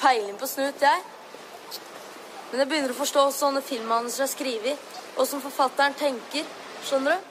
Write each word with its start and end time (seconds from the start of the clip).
peiling 0.00 0.36
på 0.40 0.48
snut, 0.48 0.80
jeg. 0.82 1.02
Men 2.50 2.62
jeg 2.62 2.70
begynner 2.70 2.94
å 2.94 2.98
forstå 2.98 3.26
sånne 3.34 3.62
filmmanuser 3.62 4.26
er 4.26 4.30
skrevet, 4.32 4.86
og 5.18 5.28
som 5.28 5.42
forfatteren 5.42 5.94
tenker. 5.98 6.48
Skjønner 6.86 7.18
du? 7.18 7.28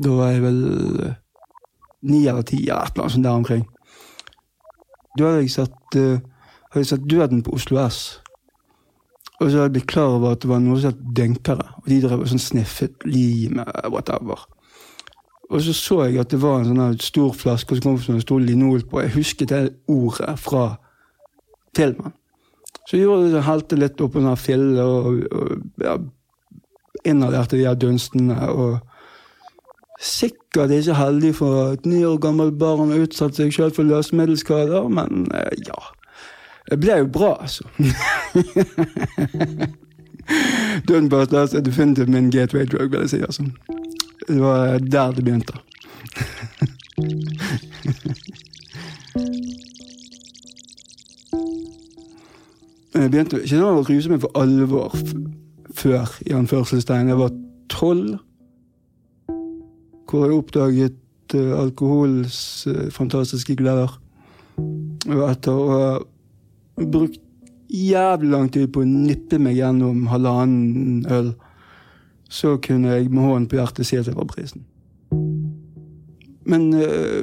Da 0.00 0.14
var 0.16 0.32
jeg 0.32 0.42
vel 0.42 0.60
eh, 1.04 1.18
ni 2.08 2.24
eller 2.26 2.46
ti, 2.46 2.62
eller 2.64 2.88
et 2.88 2.96
eller 2.96 3.04
annet 3.04 3.14
sånt 3.16 3.28
der 3.28 3.38
omkring. 3.42 3.64
Da 5.18 5.28
hadde 5.28 5.44
jeg 5.44 5.52
sett, 5.52 5.96
uh, 5.98 6.20
hadde 6.70 6.84
jeg 6.84 6.90
sett 6.92 7.08
Døden 7.10 7.42
på 7.44 7.54
Oslo 7.54 7.80
S. 7.82 8.20
Og 9.40 9.48
så 9.48 9.56
hadde 9.56 9.66
jeg 9.66 9.74
blitt 9.78 9.90
klar 9.90 10.16
over 10.16 10.34
at 10.34 10.42
det 10.42 10.50
var 10.50 10.62
noe 10.62 10.78
som 10.80 10.92
het 10.92 11.02
denkere, 11.16 11.66
Og 11.82 11.88
de 11.88 12.00
drev 12.02 12.22
og 12.22 12.30
sånn 12.30 12.42
sniffet 12.42 13.06
lim, 13.08 13.58
eh, 13.60 13.88
whatever. 13.88 14.46
Og 15.50 15.62
så 15.62 15.72
så 15.74 16.04
jeg 16.04 16.20
at 16.20 16.30
det 16.30 16.42
var 16.42 16.60
en 16.60 16.70
sånn 16.70 17.00
stor 17.02 17.32
flaske 17.34 17.72
og 17.72 17.78
så 17.78 17.82
kom 17.82 17.96
det 17.98 18.14
en 18.14 18.22
stor 18.22 18.38
linol 18.38 18.84
på. 18.86 19.00
Jeg 19.00 19.14
husket 19.16 19.48
det 19.48 19.74
ordet 19.88 20.38
fra 20.38 20.76
filmen. 21.76 22.12
Så 22.86 22.96
jeg 22.96 23.06
gjorde 23.06 23.30
det, 23.30 23.46
helte 23.46 23.78
litt 23.78 24.00
oppå 24.02 24.18
en 24.18 24.36
fille 24.40 24.82
og, 24.82 25.20
og 25.30 25.84
ja, 25.84 25.94
inhalerte 27.06 27.58
de 27.58 27.66
her 27.68 27.78
dunstene. 27.78 28.48
og 28.50 28.80
Sikkert 30.00 30.70
ikke 30.72 30.94
heldig 30.96 31.34
for 31.36 31.72
et 31.74 31.86
ni 31.86 32.04
år 32.08 32.16
gammelt 32.18 32.58
barn 32.58 32.90
har 32.90 33.02
utsatt 33.04 33.36
seg 33.36 33.52
selv 33.52 33.74
for 33.76 33.84
løsemiddelskader, 33.84 34.88
men 34.88 35.28
eh, 35.36 35.52
ja. 35.68 35.76
Det 36.70 36.78
ble 36.80 36.96
jo 37.02 37.06
bra, 37.10 37.34
altså. 37.42 37.64
Dunbusters 40.88 41.54
er 41.54 41.60
definitivt 41.66 42.08
min 42.08 42.30
gateway 42.30 42.64
drug, 42.64 42.90
vil 42.90 43.00
jeg 43.00 43.10
si. 43.10 43.20
altså. 43.20 43.42
Det 44.28 44.40
var 44.40 44.78
der 44.78 45.12
det 45.12 45.24
begynte. 45.24 45.52
jeg 53.04 53.12
begynte 53.12 53.40
ikke 53.40 53.56
sånn 53.56 53.80
å 53.80 53.84
ruse 53.86 54.10
meg 54.10 54.22
for 54.22 54.40
alvor 54.40 54.94
før 55.76 56.10
i 56.26 56.34
anførselstegn. 56.36 57.12
Jeg 57.12 57.20
var 57.20 57.34
tolv, 57.70 58.18
hvor 60.10 60.26
jeg 60.26 60.38
oppdaget 60.40 61.36
uh, 61.36 61.60
alkoholens 61.60 62.66
uh, 62.70 62.88
fantastiske 62.94 63.54
gleder. 63.58 63.92
Og 64.60 65.22
etter 65.28 65.54
å 65.54 65.68
ha 65.70 65.84
brukt 66.80 67.20
jævlig 67.70 68.32
lang 68.32 68.50
tid 68.50 68.72
på 68.74 68.82
å 68.82 68.88
nippe 68.88 69.38
meg 69.38 69.60
gjennom 69.60 70.08
halvannen 70.10 71.06
øl, 71.10 71.32
så 72.30 72.56
kunne 72.62 72.96
jeg 72.96 73.10
med 73.10 73.22
hånden 73.22 73.48
på 73.50 73.58
hjertet 73.58 73.86
si 73.86 73.98
at 73.98 74.10
jeg 74.10 74.18
var 74.18 74.28
prisen. 74.30 74.66
Men 76.50 76.70
uh, 76.74 77.22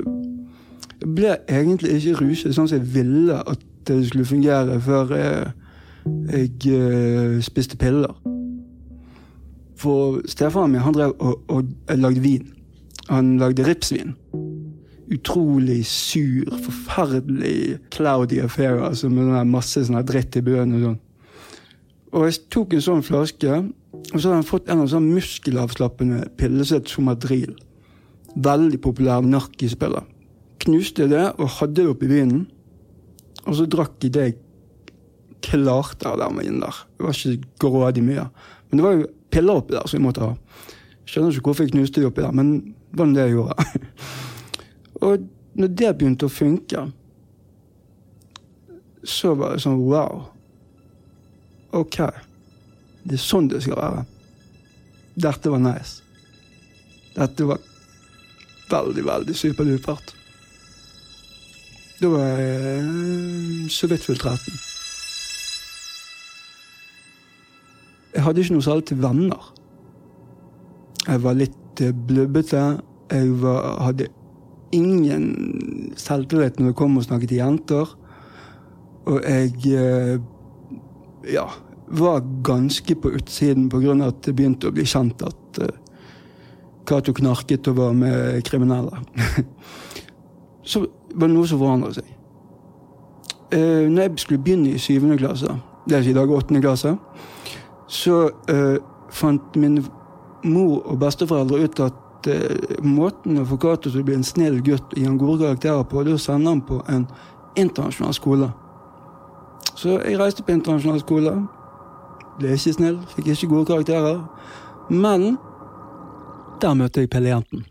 jeg 0.98 1.14
ble 1.16 1.36
egentlig 1.52 2.00
ikke 2.00 2.22
ruset 2.23 2.55
sånn 2.55 2.70
som 2.70 2.80
jeg 2.80 2.94
ville 2.95 3.38
at 3.44 3.64
det 3.88 4.02
skulle 4.08 4.28
fungere 4.28 4.80
før 4.83 5.14
jeg, 5.16 5.52
jeg 6.31 6.73
eh, 6.73 7.39
spiste 7.44 7.77
piller. 7.80 8.13
For 9.77 10.22
stefaren 10.30 10.73
min 10.73 10.81
han 10.81 10.95
drev 10.95 11.14
og, 11.19 11.41
og, 11.47 11.66
og 11.89 11.97
lagde 11.97 12.23
vin. 12.23 12.47
Han 13.09 13.38
lagde 13.38 13.66
ripsvin. 13.67 14.16
Utrolig 15.14 15.86
sur, 15.86 16.49
forferdelig 16.64 17.77
cloudy 17.91 18.41
affair 18.44 18.81
altså 18.83 19.09
med 19.09 19.31
masse 19.47 19.86
sånn 19.88 20.02
dritt 20.03 20.36
i 20.36 20.44
bøen 20.44 20.75
og 20.75 20.83
sånn. 20.83 20.97
Og 22.17 22.25
jeg 22.27 22.42
tok 22.52 22.73
en 22.75 22.83
sånn 22.83 23.05
flaske, 23.05 23.61
og 23.61 24.17
så 24.17 24.27
hadde 24.27 24.38
han 24.39 24.47
fått 24.47 24.69
en 24.71 24.83
av 24.83 24.92
sånn 24.92 25.09
muskelavslappende 25.11 26.25
piller 26.39 26.67
som 26.67 26.80
het 26.80 26.92
Somadril. 26.92 27.55
Veldig 28.36 28.80
populær 28.83 29.25
narkispiller. 29.25 30.05
Knuste 30.64 31.08
det 31.11 31.25
og 31.38 31.52
hadde 31.59 31.81
det 31.81 31.89
oppi 31.92 32.09
vinen. 32.11 32.45
Og 33.45 33.59
så 33.59 33.67
drakk 33.69 34.04
jeg 34.04 34.15
det 34.15 34.27
jeg 35.37 35.52
klarte 35.52 36.09
av 36.09 36.20
den 36.20 36.39
vinen 36.39 36.61
der. 36.64 36.83
Det 36.98 37.05
var 37.05 37.17
ikke 37.17 37.52
grådig 37.61 38.03
mye. 38.03 38.27
Men 38.70 38.80
det 38.80 38.86
var 38.86 38.98
jo 38.98 39.08
piller 39.31 39.61
oppi 39.61 39.75
der 39.75 39.87
som 39.87 39.99
jeg 39.99 40.05
måtte 40.05 40.25
ha. 40.25 40.33
Skjønner 41.08 41.36
ikke 41.36 41.52
hvorfor 41.52 41.67
jeg 41.67 41.75
knuste 41.75 42.02
de 42.02 42.09
oppi 42.09 42.23
der, 42.23 42.36
men 42.36 42.53
det 42.92 42.99
var 42.99 43.14
det 43.14 43.25
jeg 43.27 43.36
gjorde. 43.37 43.67
og 45.08 45.27
når 45.58 45.73
det 45.80 45.93
begynte 45.98 46.27
å 46.27 46.33
funke, 46.33 46.83
så 49.08 49.33
var 49.39 49.55
det 49.55 49.64
sånn 49.64 49.80
wow. 49.87 50.25
Ok. 51.77 52.02
Det 53.08 53.15
er 53.15 53.23
sånn 53.23 53.48
det 53.52 53.64
skal 53.64 53.80
være. 53.80 54.05
Dette 55.17 55.54
var 55.54 55.64
nice. 55.64 56.04
Dette 57.15 57.48
var 57.48 57.64
veldig, 58.69 59.05
veldig 59.08 59.36
superdupert. 59.37 60.14
Da 61.98 62.11
var 62.14 62.27
jeg 62.27 63.71
så 63.73 63.89
vidt 63.89 64.05
fylt 64.05 64.21
13. 64.21 64.67
hadde 68.27 68.43
ikke 68.43 68.58
noe 68.58 68.65
særlig 68.65 68.88
til 68.89 68.99
venner. 69.02 69.52
Jeg 71.08 71.23
var 71.23 71.38
litt 71.39 71.82
eh, 71.83 71.95
blubbete. 72.08 72.64
Jeg 73.11 73.36
var, 73.42 73.67
hadde 73.86 74.10
ingen 74.76 75.27
selvtillit 75.99 76.60
når 76.60 76.73
det 76.73 76.80
kom 76.80 76.99
å 76.99 77.05
snakke 77.05 77.30
til 77.30 77.39
jenter. 77.39 77.93
Og 79.08 79.21
jeg 79.23 79.77
eh, 79.80 80.17
ja, 81.32 81.45
var 81.87 82.26
ganske 82.43 82.98
på 82.99 83.14
utsiden 83.16 83.70
pga. 83.71 83.95
at 84.10 84.20
det 84.26 84.36
begynte 84.36 84.67
å 84.67 84.76
bli 84.76 84.83
kjent 84.87 85.23
at 85.23 85.61
uh, 85.64 85.71
Cato 86.87 87.14
knarket 87.16 87.67
og 87.71 87.80
var 87.80 87.95
med 87.95 88.43
kriminelle. 88.48 88.99
så 90.71 90.83
var 91.16 91.27
det 91.27 91.36
noe 91.36 91.48
som 91.48 91.60
forandret 91.60 91.99
seg. 91.99 92.14
Når 93.52 94.02
jeg 94.02 94.20
skulle 94.20 94.43
begynne 94.43 94.73
i 94.76 94.80
syvende 94.80 95.16
klasse, 95.20 95.54
det 95.87 95.95
er 95.95 96.08
i 96.11 96.16
dag 96.16 96.32
åttende 96.32 96.60
klasse, 96.64 96.93
så 97.87 98.27
uh, 98.52 98.77
fant 99.09 99.55
min 99.55 99.80
mor 100.43 100.83
og 100.86 100.99
besteforeldre 100.99 101.64
ut 101.64 101.81
at 101.86 102.30
uh, 102.30 102.83
måten 102.83 103.39
å 103.39 103.48
få 103.48 103.58
Cato 103.61 103.89
til 103.89 104.02
å 104.03 104.08
bli 104.08 104.17
en 104.20 104.27
snill 104.27 104.59
gutt 104.65 104.92
og 104.92 104.99
gi 104.99 105.08
han 105.08 105.20
gode 105.20 105.45
karakterer 105.45 105.87
på, 105.87 106.03
det 106.03 106.14
er 106.14 106.20
å 106.20 106.25
sende 106.27 106.52
ham 106.52 106.64
på 106.67 106.81
en 106.92 107.08
internasjonal 107.58 108.15
skole. 108.15 108.52
Så 109.77 109.99
jeg 110.02 110.17
reiste 110.20 110.43
på 110.43 110.55
internasjonal 110.55 111.02
skole. 111.03 111.33
Ble 112.37 112.53
ikke 112.53 112.73
snill, 112.73 112.99
fikk 113.14 113.31
ikke 113.33 113.49
gode 113.52 113.70
karakterer. 113.70 114.21
Men 114.89 115.36
der 116.61 116.77
møtte 116.77 117.04
jeg 117.04 117.11
Pelle-jenten. 117.14 117.65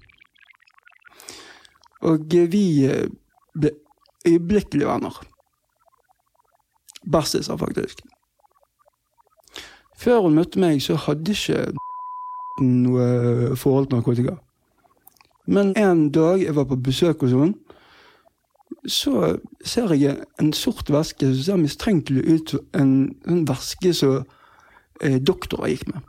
Og 2.07 2.37
vi 2.53 2.67
ble 3.59 3.73
øyeblikkelig 4.27 4.87
venner. 4.87 5.19
Bæsjiser, 7.13 7.57
faktisk. 7.57 8.03
Før 10.07 10.21
hun 10.23 10.37
møtte 10.39 10.61
meg, 10.63 10.79
så 10.83 10.95
hadde 10.95 11.35
ikke 11.35 11.65
noe 12.63 13.57
forhold 13.59 13.89
til 13.89 13.99
narkotika. 13.99 14.37
Men 15.51 15.73
en 15.79 16.11
dag 16.15 16.45
jeg 16.45 16.55
var 16.55 16.69
på 16.71 16.79
besøk 16.79 17.25
hos 17.25 17.35
henne, 17.35 17.55
så 18.87 19.35
ser 19.67 19.95
jeg 19.99 20.21
en 20.41 20.53
sort 20.55 20.91
væske 20.95 21.27
som 21.33 21.43
ser 21.43 21.59
mistenkelig 21.59 22.23
ut 22.23 22.55
en, 22.79 22.93
en 23.27 23.43
væske 23.49 23.93
som 23.99 24.23
eh, 25.03 25.19
doktorer 25.19 25.75
gikk 25.75 25.89
med. 25.91 26.07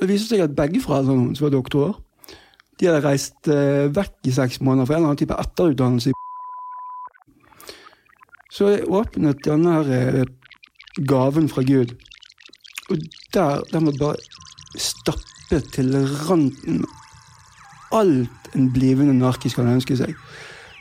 Det 0.00 0.08
viser 0.08 0.32
seg 0.32 0.46
at 0.46 0.56
begge 0.56 0.80
foreldrene 0.80 1.26
hennes 1.26 1.44
var 1.44 1.52
doktorer. 1.52 1.92
De 2.80 2.88
hadde 2.88 3.04
reist 3.04 3.52
eh, 3.52 3.88
vekk 3.92 4.32
i 4.32 4.36
seks 4.38 4.62
måneder 4.64 4.88
for 4.88 4.96
en 4.96 5.02
eller 5.02 5.12
annen 5.12 5.20
type 5.20 5.40
etterutdannelse. 5.44 6.16
Så 8.52 8.72
jeg 8.72 8.88
åpnet 8.88 9.44
denne 9.44 9.76
her, 9.76 9.92
eh, 9.92 10.24
gaven 11.06 11.48
fra 11.48 11.62
Gud, 11.62 11.94
og 12.90 12.98
der 13.34 13.62
den 13.72 13.86
var 13.86 13.98
bare 13.98 14.16
stappet 14.78 15.72
til 15.72 15.94
randen. 16.28 16.84
Alt 17.92 18.54
en 18.54 18.72
blivende 18.72 19.14
narkis 19.16 19.54
kan 19.56 19.68
ønske 19.68 19.96
seg 19.96 20.14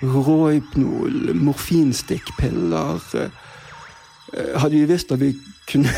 råhypnol, 0.04 1.34
morfinstikkpiller. 1.34 3.02
Hadde 4.60 4.76
vi 4.76 4.86
visst 4.86 5.12
at 5.12 5.22
vi 5.22 5.34
kunne 5.72 5.92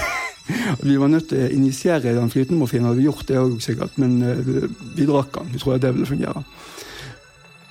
at 0.49 0.83
vi 0.89 0.97
var 0.97 1.11
nødt 1.11 1.27
til 1.29 1.43
å 1.45 1.49
injisere 1.53 2.15
den 2.15 2.31
flytende 2.33 2.57
morfinen, 2.57 2.87
hadde 2.87 2.97
vi 2.97 3.05
gjort 3.05 3.27
det 3.29 3.37
òg 3.37 3.59
sikkert. 3.61 3.97
Men 4.01 4.17
vi 4.95 5.05
drakk 5.05 5.35
den. 5.35 5.51
Vi 5.53 5.61
tror 5.61 5.75
at 5.75 5.83
det 5.83 5.93
ville 5.93 6.09
fungere. 6.09 6.43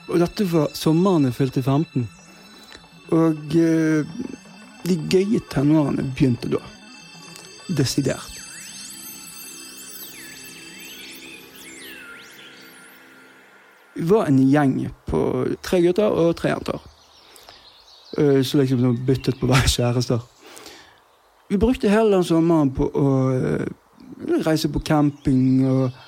Og 0.09 0.21
dette 0.23 0.47
var 0.49 0.71
sommeren 0.79 1.27
jeg 1.29 1.37
fylte 1.37 1.63
15. 1.63 2.07
Og 3.19 3.57
de 4.87 4.97
gøye 5.11 5.41
tenårene 5.51 6.05
begynte 6.15 6.51
da. 6.53 6.61
Desidert. 7.69 8.35
Vi 13.99 14.07
var 14.07 14.29
en 14.31 14.39
gjeng 14.39 14.77
på 15.11 15.21
tre 15.63 15.81
gutter 15.83 16.07
og 16.07 16.37
tre 16.39 16.53
jenter. 16.53 16.79
Så 18.43 18.59
liksom 18.59 18.97
byttet 19.07 19.41
på 19.41 19.47
hver 19.51 19.67
kjærester. 19.67 20.23
Vi 21.51 21.59
brukte 21.59 21.91
hele 21.91 22.15
den 22.15 22.25
sommeren 22.25 22.71
på 22.75 22.87
å 22.95 23.09
reise 24.47 24.71
på 24.71 24.85
camping 24.85 25.67
og 25.69 26.05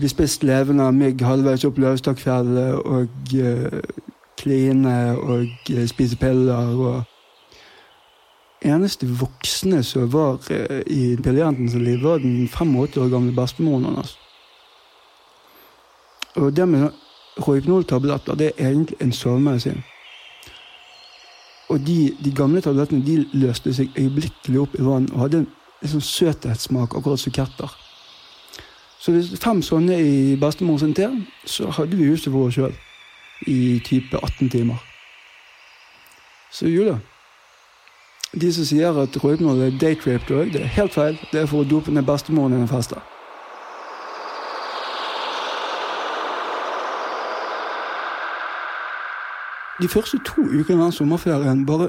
Vi 0.00 0.08
spiste 0.08 0.46
levende 0.48 0.86
mygg 0.96 1.20
halvveis 1.20 1.64
opp 1.68 1.76
Løvstakkfjellet 1.76 2.78
og 2.88 3.08
kline 4.40 4.94
og 5.20 5.70
eh, 5.70 5.86
spise 5.90 6.16
piller. 6.16 6.72
og 6.72 7.19
eneste 8.64 9.06
voksne 9.06 9.82
som 9.84 10.08
var 10.12 10.38
eh, 10.50 10.82
i 10.86 11.16
briljantens 11.16 11.74
liv, 11.74 12.02
var 12.02 12.18
den 12.18 12.48
85 12.48 12.98
år 12.98 13.08
gamle 13.08 13.32
bestemoren 13.36 13.84
hans. 13.84 14.18
Og 16.36 16.56
det 16.56 16.68
med 16.68 16.90
rohypnoltabletter, 17.38 18.34
det 18.34 18.52
er 18.58 18.68
egentlig 18.68 18.96
en 19.00 19.12
sovemedisin. 19.12 19.82
Og 21.68 21.80
de, 21.86 22.16
de, 22.24 22.32
gamle 22.34 22.60
tablettene 22.60 23.06
de 23.06 23.24
løste 23.32 23.72
seg 23.74 23.94
øyeblikkelig 23.98 24.60
opp 24.60 24.74
i 24.74 24.84
vann 24.84 25.06
og 25.12 25.20
hadde 25.24 25.44
en, 25.44 25.50
sånn 25.86 26.02
søthetssmak, 26.04 26.96
akkurat 26.98 27.22
som 27.22 27.32
ketter. 27.32 27.76
Så 29.00 29.14
hvis 29.14 29.30
fem 29.40 29.62
sånne 29.64 29.96
i 29.96 30.16
bestemor 30.36 30.82
te, 30.94 31.06
så 31.46 31.70
hadde 31.72 31.96
vi 31.96 32.10
huset 32.10 32.32
for 32.32 32.50
oss 32.50 32.58
sjøl 32.58 32.74
i 33.48 33.78
type 33.86 34.18
18 34.18 34.50
timer. 34.52 34.82
Så 36.52 36.68
Julie 36.68 36.98
De 38.32 38.52
som 38.54 38.62
sier 38.64 38.94
at 38.94 39.16
rohypnol 39.18 39.58
er 39.64 39.72
date-raped 39.74 40.52
det 40.54 40.60
er 40.62 40.74
helt 40.76 40.94
feil. 40.94 41.16
Det 41.32 41.40
er 41.40 41.48
for 41.50 41.64
å 41.64 41.66
dope 41.66 41.90
ned 41.90 42.06
bestemoren 42.06 42.54
din 42.54 42.68
fester. 42.70 43.02
De 49.82 49.88
første 49.88 50.20
to 50.28 50.44
ukene 50.44 50.84
av 50.84 50.94
sommerferien 50.94 51.64
bare 51.66 51.88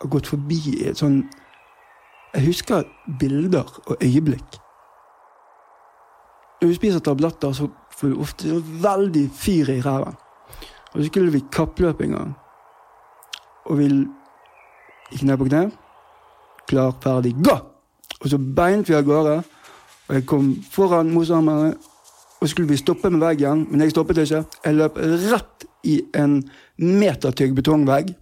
har 0.00 0.10
gått 0.10 0.32
forbi 0.32 0.80
et 0.88 0.98
sånn 0.98 1.22
Jeg 2.34 2.48
husker 2.48 2.82
bilder 3.20 3.68
og 3.86 4.02
øyeblikk. 4.02 4.56
Når 6.58 6.72
vi 6.72 6.74
spiser 6.80 7.04
tabletter, 7.04 7.52
så 7.54 7.68
får 7.94 8.08
vi 8.08 8.20
ofte 8.24 8.58
veldig 8.82 9.24
fyr 9.30 9.70
i 9.70 9.80
ræven. 9.84 10.16
Og 10.90 10.96
så 10.98 11.06
skulle 11.06 11.30
vi 11.30 11.44
kappløp 11.52 12.00
en 12.02 12.16
gang. 12.16 12.32
Og 13.70 13.78
vi 13.78 13.86
gikk 15.12 15.24
ned 15.28 15.40
på 15.40 15.48
kne. 15.48 15.64
Klar, 16.70 16.94
ferdig, 17.04 17.34
gå! 17.44 17.56
Og 18.20 18.30
så 18.30 18.38
beinet 18.38 18.88
vi 18.88 18.96
av 18.96 19.04
gårde. 19.06 19.36
Og 20.08 20.16
jeg 20.16 20.26
kom 20.28 20.50
foran 20.72 21.12
motstanderne. 21.12 21.74
Og 22.40 22.50
skulle 22.50 22.68
vi 22.68 22.76
stoppe 22.76 23.10
med 23.10 23.22
veggen, 23.24 23.66
men 23.70 23.80
jeg 23.80 23.94
stoppet 23.94 24.20
ikke. 24.24 24.42
Jeg 24.64 24.76
løp 24.76 24.98
rett 25.30 25.64
i 25.88 26.00
en 26.16 26.42
metertygg 26.76 27.54
betongvegg. 27.56 28.12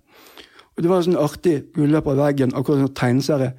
Og 0.77 0.85
det 0.85 0.91
var 0.91 1.03
sånn 1.05 1.19
artig. 1.21 1.57
gulløp 1.75 2.05
løp 2.05 2.13
av 2.13 2.21
veggen, 2.27 2.55
akkurat 2.55 2.85
som 2.85 2.95
tegneserie. 2.95 3.53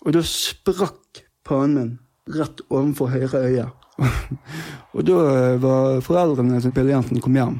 Og 0.00 0.14
da 0.16 0.22
sprakk 0.24 1.24
pannen 1.44 1.74
min 1.76 2.36
rett 2.36 2.62
ovenfor 2.70 3.10
høyre 3.12 3.42
øye. 3.46 3.66
og 4.94 5.04
da 5.04 5.16
var 5.60 6.00
foreldrene 6.04 6.60
til 6.62 6.72
pillejenten 6.72 7.20
kom 7.20 7.36
hjem. 7.36 7.58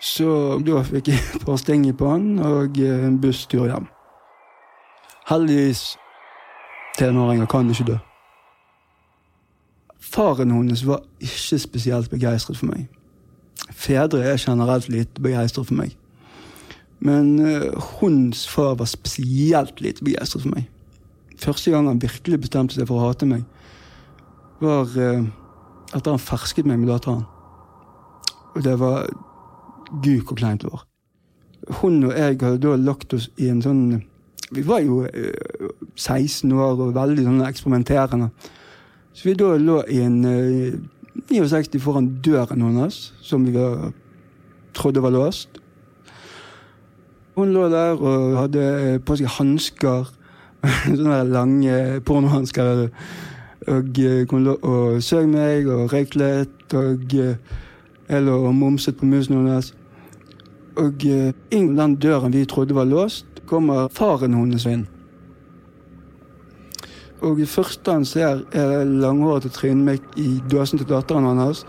Så 0.00 0.58
da 0.66 0.82
fikk 0.86 1.10
jeg 1.10 1.22
et 1.34 1.46
par 1.46 1.58
stenger 1.60 1.96
på 1.98 2.10
han 2.10 2.38
og 2.38 2.78
en 2.78 3.20
busstur 3.20 3.66
hjem. 3.66 3.88
Heldigvis 5.28 5.96
tenåringer 6.98 7.46
kan 7.50 7.70
ikke 7.70 7.84
dø. 7.92 7.96
Faren 10.00 10.54
hennes 10.54 10.86
var 10.86 11.02
ikke 11.20 11.58
spesielt 11.58 12.10
begeistret 12.10 12.56
for 12.56 12.70
meg. 12.70 12.86
Fedre 13.74 14.22
er 14.24 14.40
generelt 14.40 14.88
lite 14.88 15.20
begeistret 15.22 15.68
for 15.68 15.76
meg. 15.76 15.92
Men 17.04 17.36
uh, 17.38 17.90
hennes 18.00 18.48
far 18.48 18.74
var 18.78 18.88
spesielt 18.90 19.80
lite 19.80 20.04
begeistret 20.04 20.42
for 20.42 20.54
meg. 20.54 20.68
Første 21.38 21.70
gang 21.70 21.86
han 21.86 22.02
virkelig 22.02 22.40
bestemte 22.40 22.74
seg 22.74 22.88
for 22.88 22.98
å 22.98 23.10
hate 23.10 23.28
meg, 23.28 23.44
var 24.62 24.88
uh, 24.96 25.28
etter 25.94 26.14
han 26.14 26.22
fersket 26.22 26.66
meg 26.66 26.80
med 26.80 26.90
datteren. 26.90 27.26
Og 28.56 28.64
det 28.64 28.74
var 28.80 29.06
Gud, 29.90 30.22
hvor 30.26 30.36
kleint 30.36 30.62
det 30.62 30.72
var. 30.72 30.84
Hun 31.80 32.04
og 32.04 32.14
jeg 32.16 32.38
hadde 32.40 32.60
da 32.62 32.76
lagt 32.76 33.14
oss 33.14 33.28
i 33.36 33.48
en 33.50 33.60
sånn 33.60 33.82
Vi 34.54 34.62
var 34.64 34.80
jo 34.80 35.02
uh, 35.04 35.72
16 35.96 36.52
år 36.52 36.78
og 36.80 36.94
veldig 36.96 37.24
sånn 37.26 37.42
eksperimenterende. 37.44 38.30
Så 39.12 39.28
vi 39.28 39.34
da 39.36 39.50
lå 39.60 39.82
i 39.92 39.98
en 40.00 40.22
uh, 40.24 40.78
69 41.28 41.82
foran 41.82 42.08
døren 42.24 42.62
hennes, 42.64 43.12
som 43.20 43.44
vi 43.44 43.52
var, 43.52 43.90
trodde 44.72 45.02
var 45.04 45.12
låst. 45.12 45.60
Hun 47.36 47.52
lå 47.52 47.68
der 47.68 48.00
og 48.00 48.38
hadde 48.38 49.00
på 49.04 49.18
seg 49.18 49.28
hansker. 49.36 50.08
Sånne 50.98 51.20
lange 51.28 52.00
pornohansker. 52.06 52.88
Og 53.68 54.00
hun 54.30 54.46
lå 54.46 54.56
og 54.62 55.02
så 55.04 55.20
meg 55.28 55.68
og 55.70 55.92
røyk 55.92 56.16
litt. 56.18 56.74
Og 56.74 57.14
jeg 57.14 58.24
lå 58.24 58.40
og 58.48 58.56
momset 58.56 58.96
på 58.98 59.06
musen 59.06 59.36
hennes. 59.38 59.74
Og 60.78 61.04
inn 61.04 61.74
den 61.76 61.96
døren 61.98 62.34
vi 62.34 62.44
trodde 62.46 62.76
var 62.76 62.86
låst, 62.86 63.26
kommer 63.48 63.88
faren 63.90 64.36
hennes 64.36 64.66
inn. 64.68 64.86
Og 67.18 67.40
det 67.40 67.48
første 67.50 67.92
han 67.96 68.04
ser, 68.06 68.44
er 68.54 68.84
langhårete 68.86 69.50
trynet 69.50 69.86
mitt 69.86 70.18
i 70.20 70.36
dåsen 70.50 70.78
til 70.78 70.86
datteren 70.86 71.40
hans. 71.40 71.64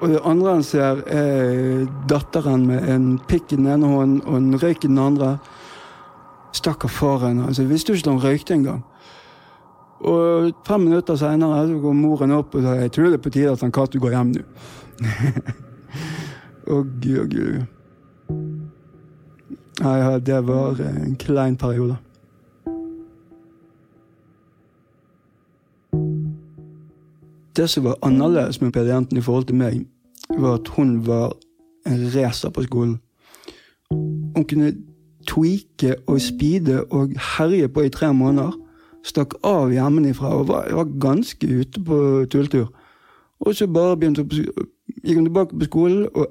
Og 0.00 0.12
det 0.12 0.20
andre 0.24 0.52
han 0.54 0.62
ser, 0.64 1.02
er 1.10 1.88
datteren 2.08 2.68
med 2.68 2.86
en 2.88 3.08
pikk 3.28 3.52
i 3.52 3.58
den 3.58 3.66
ene 3.68 3.90
hånden 3.90 4.22
og 4.24 4.36
en 4.38 4.60
røyk 4.62 4.84
i 4.84 4.92
den 4.92 5.00
andre. 5.02 5.34
Stakkar 6.54 6.88
faren. 6.88 7.42
altså, 7.46 7.62
Jeg 7.62 7.70
visste 7.70 7.92
jo 7.92 7.96
ikke 7.96 8.10
at 8.10 8.14
han 8.14 8.22
røykte 8.24 8.54
engang. 8.54 8.84
Og 10.00 10.52
fem 10.66 10.80
minutter 10.80 11.16
seinere 11.16 11.80
går 11.80 11.92
moren 11.92 12.32
opp 12.32 12.54
og 12.54 12.62
sier 12.64 12.86
jeg 12.86 12.92
tror 12.94 13.10
det 13.10 13.18
er 13.18 13.24
på 13.26 13.34
tide 13.34 13.52
at 13.52 13.60
han 13.60 13.72
Cato 13.72 14.00
går 14.00 14.16
hjem 14.16 14.32
nå. 14.32 14.46
Å 16.70 16.82
gud, 17.02 17.18
å 17.18 17.24
gud. 17.26 17.62
Nei, 19.80 20.18
det 20.22 20.46
var 20.46 20.78
en 20.84 21.16
klein 21.18 21.56
periode. 21.56 21.96
Det 27.56 27.66
som 27.68 27.84
var 27.84 27.98
annerledes 28.02 28.60
med 28.60 28.72
pedienten 28.72 29.18
i 29.18 29.20
forhold 29.20 29.44
til 29.44 29.58
meg, 29.58 29.86
var 30.38 30.60
at 30.60 30.68
hun 30.76 31.06
var 31.06 31.32
en 31.86 32.06
racer 32.14 32.50
på 32.50 32.62
skolen. 32.62 33.00
Hun 34.36 34.44
kunne 34.44 34.72
tweake 35.26 35.94
og 36.06 36.20
speede 36.20 36.84
og 36.84 37.16
herje 37.36 37.68
på 37.68 37.80
i 37.80 37.88
tre 37.88 38.14
måneder. 38.14 38.52
Stakk 39.04 39.34
av 39.44 39.72
hjemmefra 39.72 40.28
og 40.28 40.48
var, 40.48 40.70
var 40.70 40.98
ganske 41.00 41.46
ute 41.46 41.82
på 41.84 42.26
tulltur. 42.30 42.68
Og 43.40 43.54
så 43.54 43.66
bare 43.66 43.96
begynte 43.96 44.22
hun, 44.22 44.68
gikk 45.02 45.16
hun 45.16 45.24
tilbake 45.24 45.58
på 45.58 45.64
skolen 45.64 46.06
og 46.14 46.28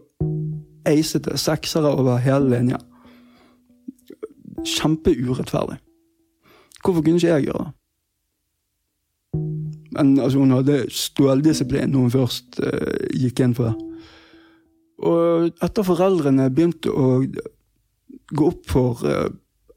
acet 0.90 1.28
seksere 1.40 1.92
over 1.96 2.22
hele 2.24 2.50
linja. 2.54 2.80
Kjempeurettferdig. 4.66 5.80
Hvorfor 6.84 7.04
kunne 7.04 7.20
ikke 7.20 7.36
jeg 7.36 7.50
gjøre 7.50 7.66
det? 7.66 7.76
Men 9.92 10.20
altså, 10.20 10.40
hun 10.40 10.52
hadde 10.52 10.86
ståldisiplin 10.94 11.90
når 11.92 12.06
hun 12.06 12.14
først 12.14 12.60
uh, 12.64 12.96
gikk 13.16 13.42
inn 13.44 13.56
for 13.58 13.72
det. 13.72 13.76
Og 15.00 15.64
etter 15.64 15.86
foreldrene 15.88 16.50
begynte 16.54 16.92
å 16.92 17.20
gå 18.30 18.48
opp 18.52 18.66
for 18.70 19.06
uh, 19.08 19.30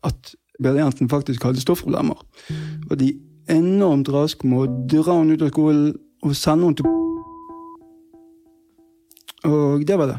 at 0.07 0.35
Bjørn 0.63 1.11
faktisk 1.11 1.43
hadde 1.43 1.63
stoffproblemer, 1.63 2.19
var 2.87 2.99
de 3.01 3.15
enormt 3.51 4.11
raske 4.13 4.47
med 4.47 4.59
å 4.63 4.83
dra 4.91 5.17
henne 5.19 5.35
ut 5.35 5.43
av 5.43 5.51
skolen 5.51 5.89
og 6.23 6.37
sende 6.39 6.69
henne 6.69 6.79
til 6.79 6.87
Og 9.43 9.83
det 9.87 9.97
var 9.99 10.07
det. 10.07 10.19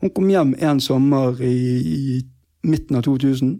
Hun 0.00 0.10
kom 0.14 0.28
hjem 0.30 0.54
en 0.58 0.80
sommer 0.80 1.40
i, 1.42 1.56
i 1.82 2.22
midten 2.62 2.96
av 2.96 3.02
2000. 3.02 3.56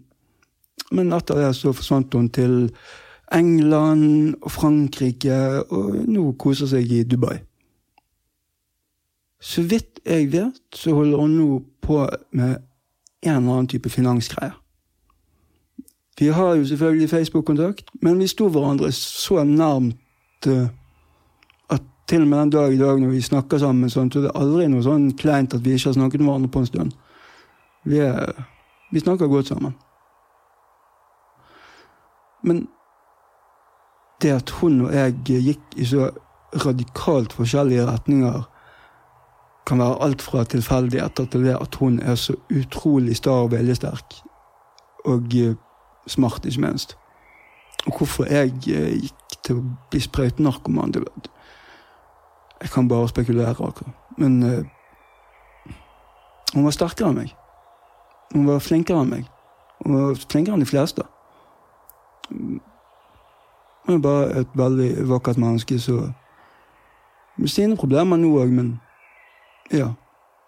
Men 0.95 1.13
etter 1.13 1.41
det 1.43 1.51
så 1.59 1.73
forsvant 1.77 2.15
hun 2.15 2.31
til 2.33 2.71
England 3.35 4.35
og 4.41 4.51
Frankrike, 4.51 5.39
og 5.69 5.99
nå 6.09 6.31
koser 6.41 6.71
seg 6.71 6.93
i 6.93 7.03
Dubai. 7.05 7.37
Så 9.41 9.63
vidt 9.63 10.01
jeg 10.07 10.33
vet, 10.33 10.63
så 10.75 10.95
holder 10.95 11.21
hun 11.21 11.37
nå 11.37 11.51
på 11.85 12.01
med 12.33 12.57
en 13.23 13.37
eller 13.37 13.53
annen 13.53 13.69
type 13.69 13.91
finansgreier. 13.91 14.57
Vi 16.19 16.27
har 16.35 16.55
jo 16.55 16.67
selvfølgelig 16.67 17.11
Facebook-kontakt, 17.11 17.91
men 18.03 18.19
vi 18.19 18.27
sto 18.27 18.49
hverandre 18.49 18.93
så 18.93 19.45
nærmt 19.45 19.97
at 20.47 20.71
til 22.09 22.23
og 22.25 22.29
med 22.29 22.39
den 22.39 22.51
dag 22.51 22.73
i 22.73 22.79
dag 22.81 23.01
når 23.01 23.13
vi 23.13 23.21
snakker 23.23 23.61
sammen, 23.61 23.91
sånn, 23.93 24.11
så 24.13 24.23
det 24.25 24.33
aldri 24.39 24.69
noe 24.71 24.85
sånn 24.85 25.11
kleint 25.19 25.55
at 25.55 25.65
vi 25.65 25.77
ikke 25.77 25.91
har 25.91 25.99
snakket 25.99 26.23
med 26.23 26.31
hverandre 26.31 26.53
på 26.55 26.63
en 26.63 26.71
stund. 26.71 26.97
Vi, 27.89 28.01
er, 28.05 28.33
vi 28.93 29.03
snakker 29.03 29.31
godt 29.31 29.53
sammen. 29.53 29.75
Men 32.43 32.67
det 34.23 34.33
at 34.35 34.51
hun 34.61 34.81
og 34.87 34.95
jeg 34.95 35.19
gikk 35.27 35.77
i 35.77 35.87
så 35.89 36.11
radikalt 36.65 37.35
forskjellige 37.37 37.87
retninger, 37.87 38.47
kan 39.69 39.83
være 39.83 40.01
alt 40.01 40.23
fra 40.25 40.47
tilfeldigheter 40.49 41.27
til 41.29 41.45
det 41.45 41.57
at 41.61 41.75
hun 41.77 41.99
er 42.01 42.15
så 42.17 42.33
utrolig 42.49 43.19
sta 43.19 43.35
og 43.45 43.51
viljesterk. 43.53 44.17
Og 45.05 45.35
smart, 46.09 46.47
ikke 46.49 46.65
minst. 46.65 46.97
Og 47.87 47.99
hvorfor 47.99 48.25
jeg 48.33 48.55
gikk 48.65 49.29
til 49.45 49.61
å 49.61 49.67
bli 49.91 50.01
sprøytenarkoman. 50.01 50.95
Det 50.97 51.05
Jeg 52.63 52.71
kan 52.71 52.89
bare 52.89 53.09
spekulere, 53.09 53.51
akkurat. 53.51 53.83
Men 54.19 54.43
uh, 54.43 54.65
hun 56.55 56.65
var 56.65 56.75
sterkere 56.75 57.13
enn 57.13 57.21
meg. 57.21 57.35
Hun 58.33 58.49
var 58.49 58.63
flinkere 58.65 59.03
enn 59.03 59.13
meg. 59.13 59.29
Hun 59.85 59.95
var 59.95 60.19
flinkere 60.31 60.57
enn 60.57 60.65
de 60.65 60.69
fleste. 60.69 61.05
Hun 62.29 63.95
er 63.95 64.03
bare 64.05 64.41
et 64.43 64.57
veldig 64.59 65.09
vakkert 65.09 65.39
menneske 65.41 65.79
så 65.81 66.11
Med 67.39 67.49
sine 67.49 67.77
problemer 67.77 68.19
nå 68.19 68.33
òg, 68.35 68.51
men 68.51 68.81
ja. 69.71 69.93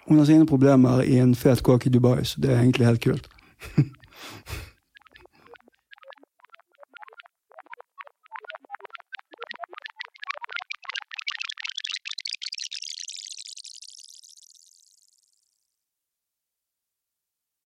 Hun 0.08 0.18
har 0.18 0.24
sine 0.26 0.46
problemer 0.46 1.04
i 1.06 1.20
en 1.22 1.34
fet 1.38 1.62
kåk 1.62 1.86
i 1.86 1.92
Dubai, 1.94 2.24
så 2.24 2.40
det 2.40 2.50
er 2.50 2.58
egentlig 2.58 2.86
helt 2.86 3.04
kult. 3.04 3.28